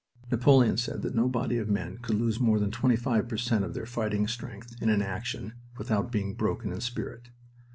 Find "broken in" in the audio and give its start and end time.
6.33-6.81